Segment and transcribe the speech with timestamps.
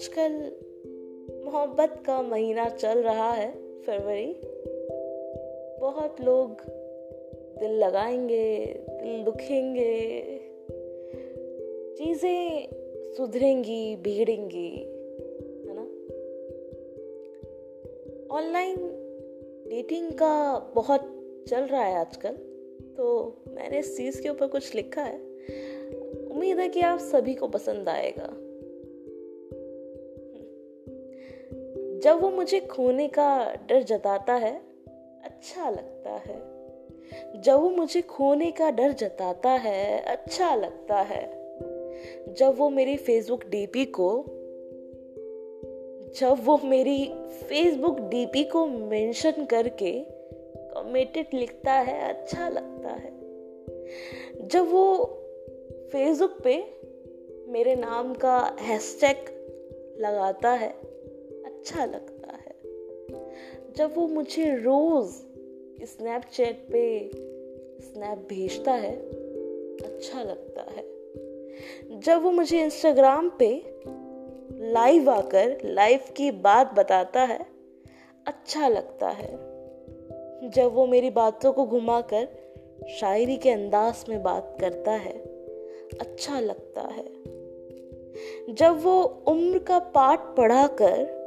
[0.00, 0.52] आजकल
[1.44, 3.50] मोहब्बत का महीना चल रहा है
[3.82, 4.40] फरवरी।
[5.80, 6.50] बहुत लोग
[7.60, 10.20] दिल लगाएँगे, दिल दुखेंगे।
[11.94, 12.68] चीज़ें
[13.16, 14.76] सुधरेंगी, बिगड़ेंगी,
[15.68, 15.82] है ना?
[18.36, 18.76] ऑनलाइन
[19.68, 21.00] डेटिंग का बहुत
[21.48, 22.32] चल रहा है आजकल।
[22.96, 25.18] तो मैंने इस चीज़ के ऊपर कुछ लिखा है।
[26.30, 28.49] उम्मीद है कि आप सभी को पसंद आएगा।
[32.02, 34.62] जब वो मुझे खोने का डर जताता है
[35.24, 36.60] अच्छा लगता है।
[37.40, 41.40] जब वो मुझे खोने का डर जताता है अच्छा लगता है।
[42.34, 44.24] जब वो मेरी फेसबुक डीपी को,
[46.20, 50.06] जब वो मेरी फेसबुक डीपी को मेंशन करके
[50.74, 53.12] कमिटेड लिखता है अच्छा लगता है।
[54.48, 55.04] जब वो
[55.92, 56.80] फेसबुक पे
[57.48, 59.16] मेरे नाम का हैशटैग
[60.00, 60.89] लगाता है
[61.60, 62.54] अच्छा लगता है।
[63.76, 65.10] जब वो मुझे रोज़
[65.84, 67.10] स्नैपचैट पे
[67.80, 68.96] स्नैप भेजता है
[69.78, 70.84] अच्छा लगता है।
[72.00, 73.62] जब वो मुझे इंस्टाग्राम पे
[74.72, 77.46] लाइव आकर लाइव की बात बताता है
[78.26, 79.36] अच्छा लगता है।
[80.50, 82.28] जब वो मेरी बातों को घुमाकर
[83.00, 85.18] शायरी के अंदाज में बात करता है
[86.00, 87.20] अच्छा लगता है।
[88.54, 91.20] जब वो उम्र का पाठ पढ़ाकर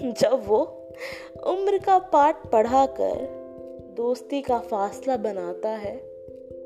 [0.00, 0.58] जब वो
[1.46, 3.42] उम्र का पाठ पढ़ाकर
[3.96, 5.96] दोस्ती का फासला बनाता है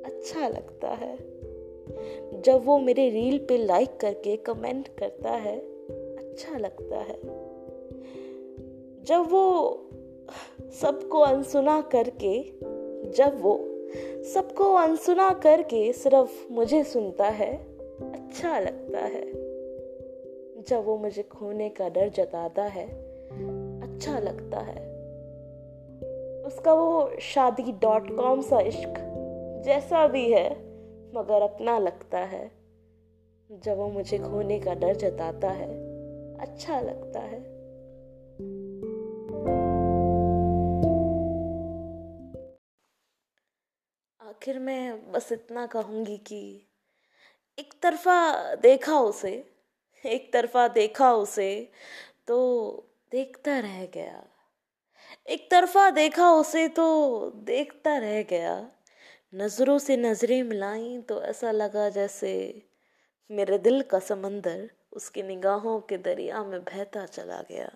[0.05, 1.17] अच्छा लगता है।
[2.43, 5.59] जब वो मेरे रील पे लाइक करके कमेंट करता है
[6.17, 7.23] अच्छा लगता है।
[9.05, 9.73] जब वो
[10.81, 12.43] सबको अनसुना करके,
[13.11, 13.69] जब वो
[14.35, 17.57] सबको अनसुना करके सिर्फ़ मुझे सुनता है
[18.13, 19.47] अच्छा लगता है।
[20.63, 23.06] जब वो मुझे खोने का डर जताता है
[23.97, 24.81] अच्छा लगता है।
[26.43, 28.95] उसका वो शादी डॉट कॉम सा इश्क
[29.65, 30.51] जैसा भी है,
[31.15, 32.51] मगर अपना लगता है।
[33.53, 35.69] जब वो मुझे खोने का डर जताता है
[36.37, 37.41] अच्छा लगता है।
[44.21, 46.67] आखिर मैं बस इतना कहूँगी कि
[47.59, 49.45] एक तरफा देखा उसे,
[50.07, 51.71] एक तरफा देखा उसे
[52.29, 52.39] तो
[53.17, 54.23] देखता रह गया।
[55.29, 56.87] एक तरफा देखा उसे तो
[57.45, 58.55] देखता रह गया।
[59.33, 62.33] नज़रों से नज़रें मिलाई तो ऐसा लगा जैसे
[63.31, 67.71] मेरे दिल का समंदर उसकी निगाहों के दरिया में बहता चला गया।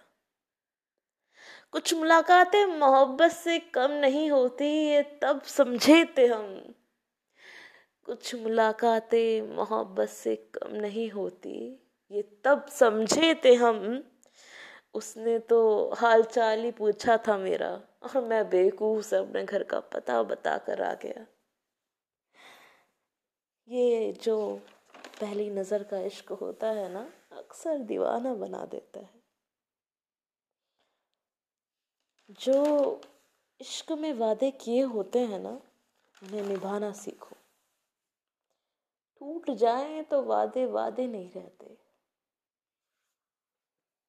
[1.73, 6.75] कुछ मुलाकातें मोहब्बत से कम नहीं होती, ये तब समझे थे हम।
[8.09, 11.59] कुछ मुलाकातें मोहब्बत से कम नहीं होती,
[12.11, 14.03] ये तब समझे थे हम
[14.95, 15.59] उसने तो
[15.95, 17.71] हाल चाल ही पूछा था मेरा
[18.03, 21.27] और मैं बेकूफ से अपने घर का पता बता कर आ गया।
[23.69, 24.37] ये जो
[25.21, 29.21] पहली नज़र का इश्क होता है ना, अक्सर दीवाना बना देता है।
[32.41, 33.01] जो
[33.61, 35.61] इश्क में वादे किए होते हैं ना,
[36.23, 37.37] उन्हें निभाना सीखो।
[39.21, 41.90] टूट जाए तो वादे वादे नहीं रहते।